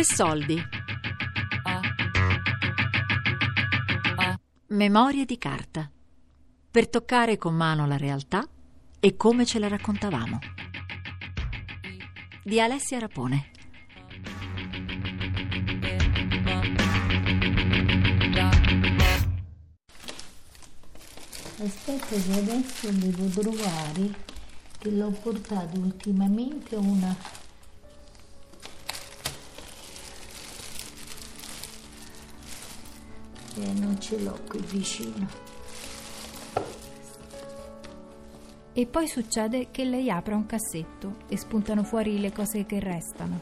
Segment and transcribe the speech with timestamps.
[0.00, 0.58] Tre soldi.
[4.68, 5.90] Memorie di carta.
[6.70, 8.42] Per toccare con mano la realtà
[8.98, 10.38] e come ce la raccontavamo.
[12.42, 13.50] Di Alessia Rapone.
[21.58, 24.14] Aspetta che adesso devo trovare
[24.78, 27.14] che l'ho portato ultimamente una
[33.62, 35.50] eh, non ce l'ho qui vicino
[38.72, 43.40] E poi succede che lei apra un cassetto e spuntano fuori le cose che restano.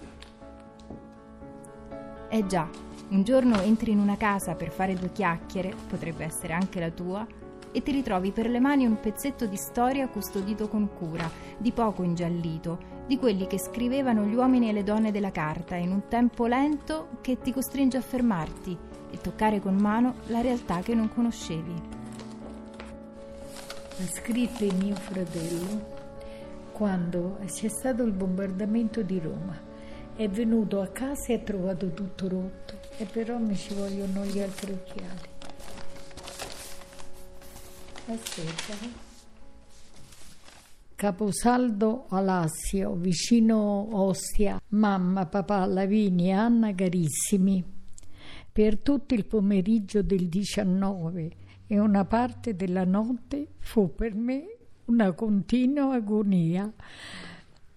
[2.31, 2.69] Eh già,
[3.11, 7.27] un giorno entri in una casa per fare due chiacchiere, potrebbe essere anche la tua,
[7.71, 12.03] e ti ritrovi per le mani un pezzetto di storia custodito con cura, di poco
[12.03, 16.47] ingiallito, di quelli che scrivevano gli uomini e le donne della carta in un tempo
[16.47, 21.75] lento che ti costringe a fermarti e toccare con mano la realtà che non conoscevi.
[24.01, 25.97] ha scritto mio fratello
[26.73, 29.67] quando c'è stato il bombardamento di Roma.
[30.15, 34.41] È venuto a casa e ha trovato tutto rotto, e però mi ci vogliono gli
[34.41, 35.29] altri occhiali.
[38.07, 38.73] Aspetta.
[38.85, 39.07] eh.
[40.95, 44.61] Caposaldo Alassio, vicino Ostia.
[44.69, 47.78] Mamma, papà, Lavinia, Anna carissimi.
[48.59, 51.31] Per tutto il pomeriggio del 19
[51.69, 54.57] e una parte della notte fu per me
[54.87, 56.69] una continua agonia,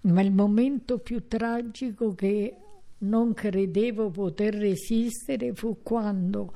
[0.01, 2.55] ma il momento più tragico che
[2.97, 6.51] non credevo poter resistere fu quando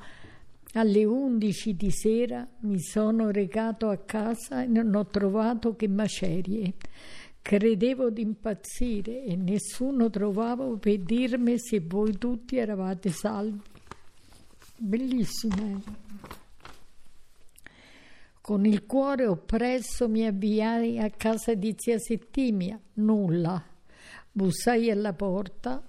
[0.72, 6.72] alle 11 di sera mi sono recato a casa e non ho trovato che macerie.
[7.40, 13.74] Credevo di impazzire e nessuno trovavo per dirmi se voi tutti eravate salvi.
[14.78, 15.56] Bellissima.
[15.56, 16.04] eh?
[18.40, 23.62] Con il cuore oppresso mi avviai a casa di zia Settimia, nulla.
[24.30, 25.82] Bussai alla porta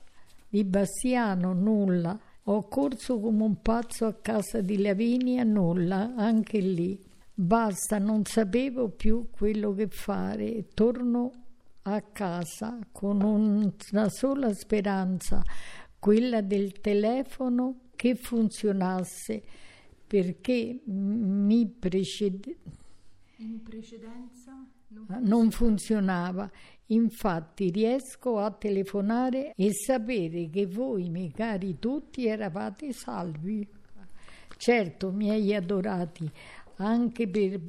[0.50, 2.20] di Bastiano, nulla.
[2.46, 7.00] Ho corso come un pazzo a casa di Lavinia, nulla, anche lì.
[7.34, 10.68] Basta, non sapevo più quello che fare.
[10.74, 11.32] Torno
[11.84, 15.44] a casa con un- una sola speranza,
[16.00, 19.44] quella del telefono che funzionasse,
[20.08, 22.56] perché mi precede-
[23.40, 24.66] In precedenza
[25.20, 26.50] non funzionava.
[26.88, 33.68] Infatti riesco a telefonare e sapere che voi, miei cari tutti, eravate salvi.
[34.56, 36.30] Certo, miei adorati,
[36.78, 37.62] anche per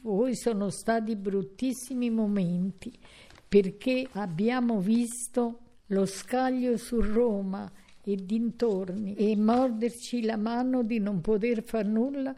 [0.00, 2.92] voi sono stati bruttissimi momenti,
[3.46, 5.58] perché abbiamo visto
[5.88, 7.70] lo scaglio su Roma
[8.04, 12.34] e dintorni e morderci la mano di non poter far nulla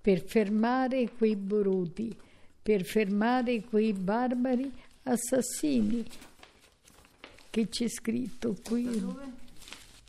[0.00, 2.16] per fermare quei bruti,
[2.62, 4.70] per fermare quei barbari
[5.02, 6.04] assassini.
[7.50, 9.04] Che c'è scritto qui?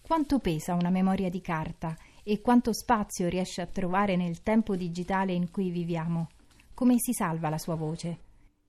[0.01, 5.33] Quanto pesa una memoria di carta e quanto spazio riesce a trovare nel tempo digitale
[5.33, 6.29] in cui viviamo?
[6.73, 8.19] Come si salva la sua voce?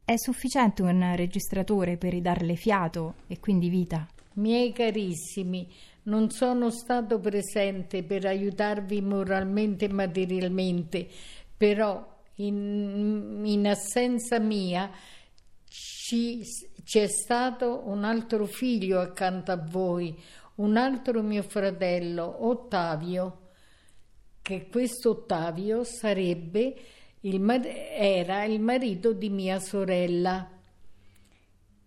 [0.05, 4.07] È sufficiente un registratore per ridarle fiato e quindi vita?
[4.35, 5.69] Miei carissimi,
[6.05, 11.07] non sono stato presente per aiutarvi moralmente e materialmente,
[11.57, 12.05] però
[12.37, 14.91] in, in assenza mia
[15.69, 16.45] ci-
[16.85, 20.19] c'è stato un altro figlio accanto a voi,
[20.57, 23.39] un altro mio fratello, Ottavio,
[24.43, 26.75] che questo Ottavio sarebbe
[27.21, 27.41] il
[27.97, 30.51] era il marito di mia sorella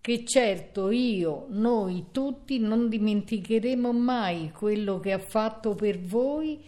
[0.06, 6.62] che certo io, noi tutti non dimenticheremo mai quello che ha fatto per voi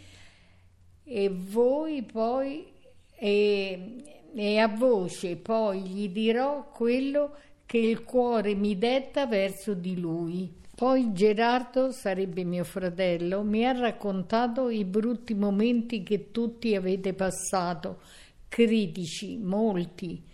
[1.05, 2.67] e voi poi
[3.15, 4.03] e,
[4.35, 10.53] e a voce poi gli dirò quello che il cuore mi detta verso di lui.
[10.75, 18.01] Poi Gerardo, sarebbe mio fratello, mi ha raccontato i brutti momenti che tutti avete passato,
[18.49, 20.27] critici, molti.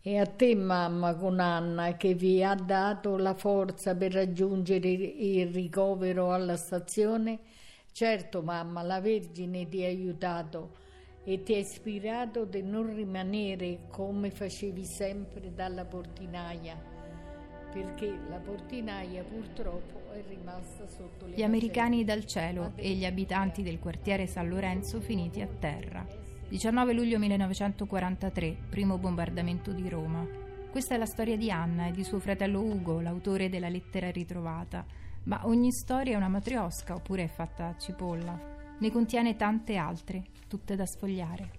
[0.00, 5.48] E a te, mamma, con Anna, che vi ha dato la forza per raggiungere il
[5.48, 7.40] ricovero alla stazione?
[7.90, 10.76] Certo, mamma, la Vergine ti ha aiutato
[11.24, 16.80] e ti ha ispirato di non rimanere come facevi sempre dalla portinaia,
[17.72, 23.62] perché la portinaia purtroppo è rimasta sotto le Gli americani dal cielo e gli abitanti
[23.64, 26.06] del quartiere San Lorenzo finiti a terra.
[26.48, 30.26] 19 luglio 1943, primo bombardamento di Roma.
[30.70, 34.82] Questa è la storia di Anna e di suo fratello Ugo, l'autore della lettera ritrovata.
[35.24, 38.40] Ma ogni storia è una matriosca oppure è fatta a cipolla.
[38.78, 41.50] Ne contiene tante altre, tutte da sfogliare.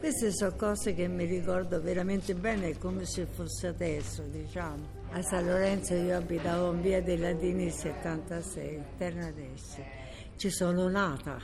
[0.00, 5.02] Queste sono cose che mi ricordo veramente bene, come se fosse adesso, diciamo.
[5.12, 10.03] A San Lorenzo io abitavo in via dei Latini 76, Terna adesso.
[10.36, 11.38] Ci sono nata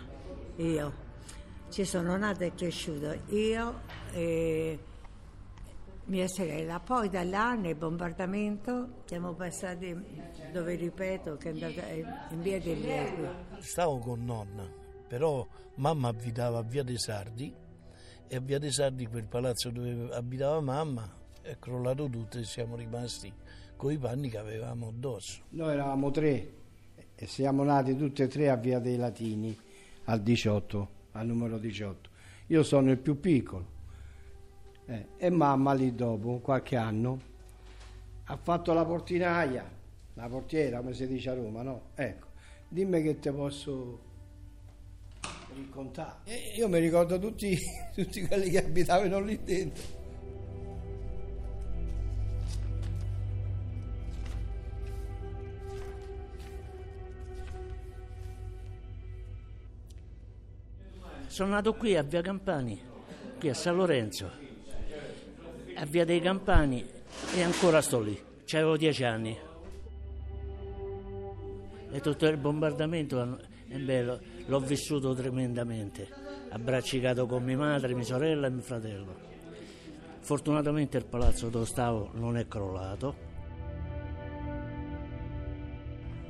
[0.56, 0.92] io,
[1.70, 3.81] ci sono nata e cresciuta io
[4.12, 4.78] e
[6.06, 6.81] mia sorella.
[6.81, 9.96] Poi da là nel bombardamento siamo passati
[10.52, 13.28] dove ripeto che è andata in via degli Equi.
[13.60, 14.69] Stavo con nonna,
[15.06, 15.46] però
[15.76, 17.54] mamma abitava a via dei Sardi
[18.26, 21.08] e a via dei Sardi quel palazzo dove abitava mamma
[21.40, 23.32] è crollato tutto e siamo rimasti
[23.76, 25.42] con i panni che avevamo addosso.
[25.50, 26.58] Noi eravamo tre
[27.22, 29.55] e siamo nati tutti e tre a via dei Latini
[30.05, 32.08] al 18, al numero 18.
[32.46, 33.67] Io sono il più piccolo
[34.87, 37.20] eh, e mamma lì dopo, qualche anno,
[38.25, 39.70] ha fatto la portinaia,
[40.14, 41.90] la portiera come si dice a Roma, no?
[41.94, 42.28] Ecco,
[42.67, 44.00] dimmi che ti posso
[45.55, 46.20] raccontare.
[46.25, 47.55] E io mi ricordo tutti,
[47.94, 50.00] tutti quelli che abitavano lì dentro.
[61.30, 62.76] Sono nato qui a Via Campani,
[63.38, 64.28] qui a San Lorenzo
[65.76, 66.84] a Via dei Campani
[67.36, 68.20] e ancora sto lì.
[68.44, 69.38] C'avevo dieci anni.
[71.92, 73.38] E tutto il bombardamento
[73.68, 76.08] bello, l'ho vissuto tremendamente,
[76.48, 79.14] abbraccicato con mia madre, mia sorella e mio fratello.
[80.18, 83.29] Fortunatamente il palazzo dove stavo non è crollato.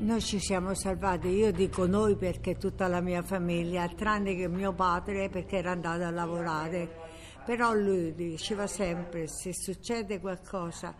[0.00, 4.72] Noi ci siamo salvati, io dico noi perché tutta la mia famiglia, tranne che mio
[4.72, 7.08] padre perché era andato a lavorare
[7.44, 10.94] però lui diceva sempre se succede qualcosa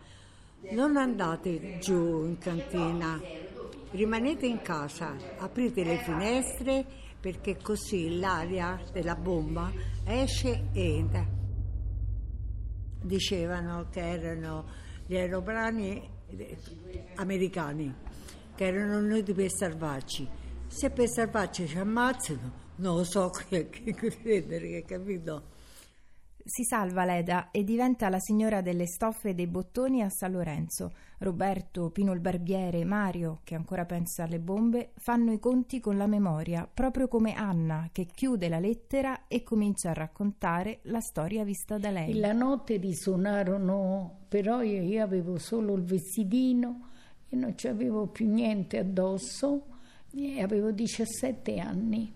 [0.71, 3.19] non andate giù in cantina,
[3.91, 6.85] rimanete in casa, aprite le finestre
[7.19, 9.71] perché così l'aria della bomba
[10.05, 11.25] esce e entra.
[13.01, 14.65] Dicevano che erano
[15.05, 16.09] gli aeroplani
[17.15, 17.93] americani,
[18.55, 20.27] che erano venuti per salvarci.
[20.67, 25.59] Se per salvarci ci ammazzano, non lo so che, che credere, capito?
[26.43, 30.91] Si salva Leda e diventa la signora delle stoffe e dei bottoni a San Lorenzo.
[31.19, 36.07] Roberto, Pino il barbiere, Mario, che ancora pensa alle bombe, fanno i conti con la
[36.07, 41.77] memoria, proprio come Anna, che chiude la lettera e comincia a raccontare la storia vista
[41.77, 42.17] da lei.
[42.17, 46.87] La notte risuonarono, però io, io avevo solo il vestitino
[47.31, 49.63] e non avevo più niente addosso
[50.13, 52.13] e avevo 17 anni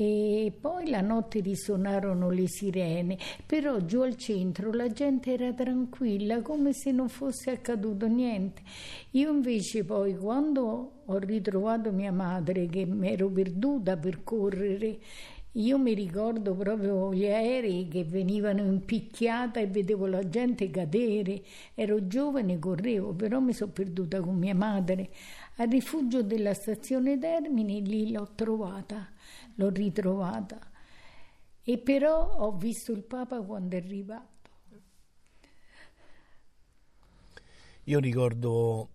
[0.00, 6.40] e poi la notte risuonarono le sirene, però giù al centro la gente era tranquilla
[6.40, 8.62] come se non fosse accaduto niente.
[9.10, 15.00] Io invece poi quando ho ritrovato mia madre che mi ero perduta per correre,
[15.52, 21.42] io mi ricordo proprio gli aerei che venivano in picchiata e vedevo la gente cadere.
[21.74, 25.10] Ero giovane, correvo, però mi sono perduta con mia madre.
[25.56, 29.10] Al rifugio della stazione Termini lì l'ho trovata
[29.60, 30.58] l'ho ritrovata.
[31.62, 34.28] E però ho visto il Papa quando è arrivato.
[37.84, 38.88] Io ricordo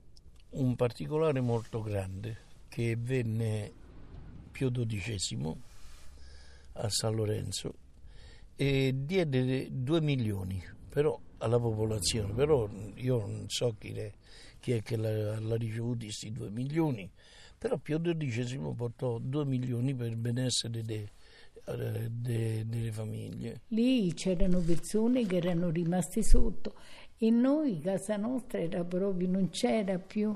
[0.52, 3.72] un particolare molto grande che venne
[4.52, 5.56] Pio XII
[6.76, 7.74] a San Lorenzo
[8.56, 14.14] e diede 2 milioni però alla popolazione, però io non so chi, le,
[14.62, 17.12] chi è che l'ha ricevuto questi 2 milioni,
[17.58, 21.10] però Pio XII portò 2 milioni per il benessere de,
[21.66, 23.60] de, de, delle famiglie.
[23.68, 26.76] Lì c'erano persone che erano rimaste sotto
[27.18, 30.34] e noi, casa nostra, era proprio, non c'era più,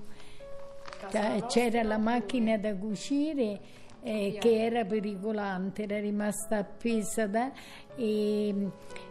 [1.47, 3.61] c'era la macchina da cucire
[4.01, 7.51] eh, che era pericolante, era rimasta appesa da,
[7.95, 8.69] e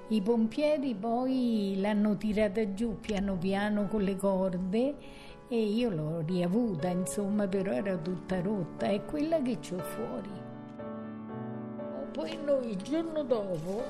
[0.09, 4.95] i pompieri poi l'hanno tirata giù piano piano con le corde
[5.49, 10.47] e io l'ho riavuta, insomma, però era tutta rotta, è quella che ho fuori.
[12.13, 13.83] Poi noi il giorno dopo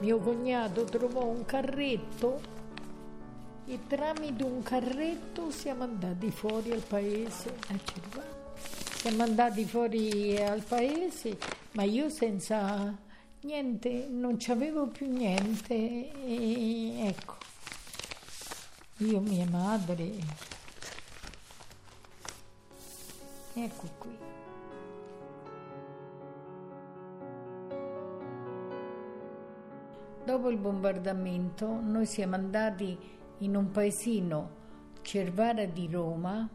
[0.00, 2.40] mio cognato trovò un carretto
[3.66, 8.39] e tramite un carretto siamo andati fuori al paese a Cervano.
[9.00, 11.38] Siamo andati fuori al paese,
[11.72, 12.94] ma io senza
[13.40, 17.38] niente, non c'avevo più niente e ecco
[18.98, 20.10] io, mia madre.
[23.54, 24.18] Ecco qui.
[30.26, 32.96] dopo il bombardamento noi siamo andati
[33.38, 34.58] in un paesino
[35.00, 36.48] Cervara di Roma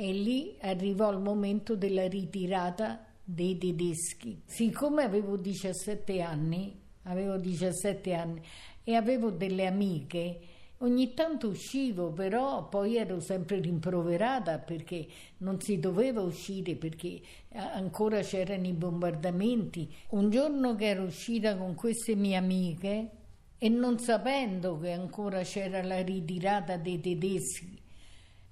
[0.00, 4.42] e lì arrivò il momento della ritirata dei tedeschi.
[4.44, 8.40] Siccome avevo 17 anni, avevo 17 anni
[8.84, 10.38] e avevo delle amiche,
[10.78, 15.04] ogni tanto uscivo, però poi ero sempre rimproverata perché
[15.38, 17.20] non si doveva uscire perché
[17.54, 19.92] ancora c'erano i bombardamenti.
[20.10, 23.10] Un giorno che ero uscita con queste mie amiche
[23.58, 27.76] e non sapendo che ancora c'era la ritirata dei tedeschi,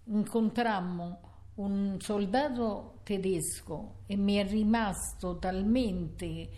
[0.07, 6.49] incontrammo un soldato tedesco e mi è rimasto talmente eh,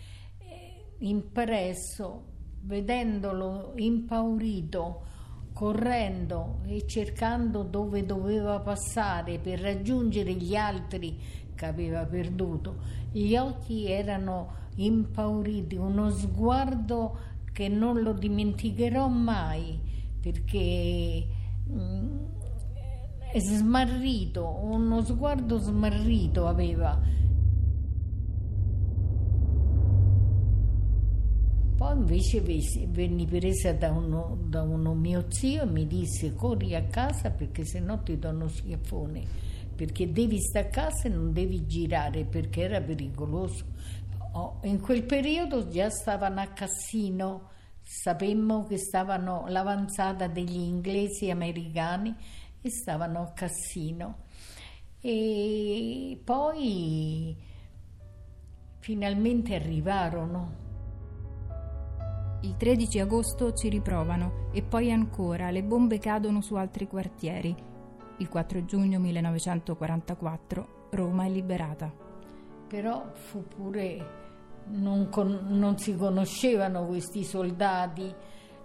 [0.99, 2.25] impresso
[2.61, 5.05] vedendolo impaurito
[5.53, 11.17] correndo e cercando dove doveva passare per raggiungere gli altri
[11.55, 12.77] che aveva perduto.
[13.11, 17.17] Gli occhi erano impauriti, uno sguardo
[17.51, 19.79] che non lo dimenticherò mai
[20.21, 21.27] perché
[21.69, 22.38] mm, è
[23.37, 26.99] smarrito, uno sguardo smarrito aveva.
[31.77, 36.83] Poi invece venni presa da uno, da uno mio zio e mi disse corri a
[36.83, 39.23] casa perché se no ti do uno schiaffone,
[39.75, 43.63] perché devi stare a casa e non devi girare perché era pericoloso.
[44.33, 47.49] Oh, in quel periodo già stavano a Cassino,
[47.81, 52.13] sapemmo che stavano l'avanzata degli inglesi americani
[52.61, 54.27] e stavano a Cassino.
[55.01, 57.35] E poi
[58.79, 60.67] finalmente arrivarono.
[62.41, 67.55] Il 13 agosto ci riprovano e poi ancora le bombe cadono su altri quartieri.
[68.17, 71.91] Il 4 giugno 1944 Roma è liberata.
[72.67, 74.17] Però fu pure
[74.67, 78.13] non, con, non si conoscevano questi soldati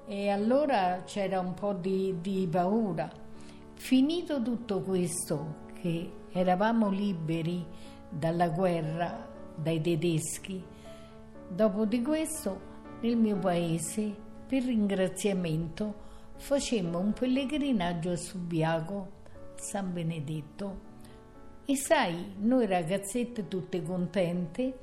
[0.06, 3.22] e allora c'era un po' di, di paura
[3.84, 7.62] Finito tutto questo, che eravamo liberi
[8.08, 10.64] dalla guerra, dai tedeschi,
[11.46, 12.60] dopo di questo
[13.02, 14.10] nel mio paese,
[14.46, 15.94] per ringraziamento,
[16.36, 19.08] facemmo un pellegrinaggio a Subiaco,
[19.56, 20.80] San Benedetto.
[21.66, 24.78] E sai, noi ragazzette tutte contente,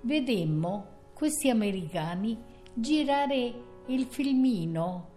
[0.00, 2.36] vedemmo questi americani
[2.74, 3.54] girare
[3.86, 5.12] il filmino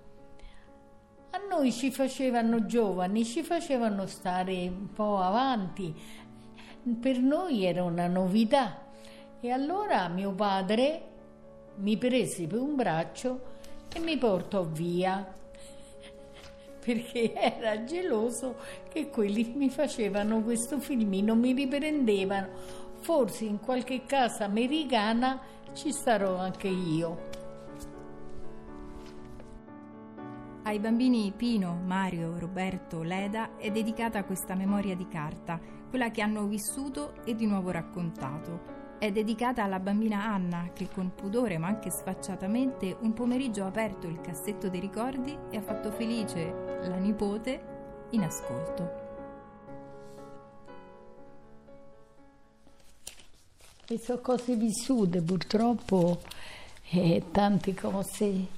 [1.31, 5.93] a noi ci facevano giovani, ci facevano stare un po' avanti,
[7.00, 8.86] per noi era una novità.
[9.39, 11.01] E allora mio padre
[11.75, 13.55] mi prese per un braccio
[13.93, 15.25] e mi portò via
[16.84, 18.55] perché era geloso
[18.89, 22.48] che quelli mi facevano questo filmino, mi riprendevano.
[23.00, 25.39] Forse in qualche casa americana
[25.74, 27.37] ci starò anche io.
[30.67, 35.57] Ai bambini Pino, Mario, Roberto, Leda è dedicata questa memoria di carta,
[35.89, 38.97] quella che hanno vissuto e di nuovo raccontato.
[39.00, 44.07] È dedicata alla bambina Anna che con pudore ma anche sfacciatamente un pomeriggio ha aperto
[44.07, 48.91] il cassetto dei ricordi e ha fatto felice la nipote in ascolto.
[53.88, 56.19] E sono cose vissute purtroppo
[56.89, 58.56] e tante cose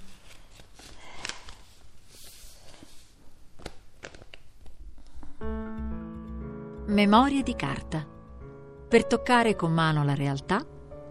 [7.00, 8.06] Memorie di carta.
[8.90, 10.62] Per toccare con mano la realtà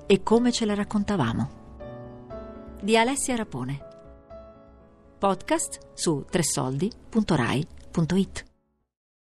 [0.06, 2.76] e come ce la raccontavamo.
[2.82, 3.86] Di Alessia Rapone.
[5.16, 8.47] Podcast su tressoldi.rai.it.